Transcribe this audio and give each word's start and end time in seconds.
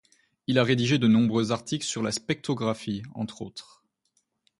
Il 0.47 0.57
a 0.57 0.63
rédigé 0.63 0.97
de 0.97 1.05
nombreux 1.07 1.51
articles 1.51 1.85
sur 1.85 2.01
la 2.01 2.11
spectrographie, 2.11 3.03
entre 3.13 3.43
autres. 3.43 3.83